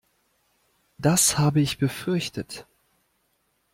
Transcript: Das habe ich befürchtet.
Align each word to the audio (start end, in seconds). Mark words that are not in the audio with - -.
Das 0.97 1.37
habe 1.37 1.61
ich 1.61 1.77
befürchtet. 1.77 2.65